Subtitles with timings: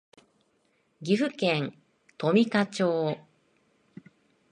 [1.03, 1.77] 岐阜県
[2.17, 3.19] 富加町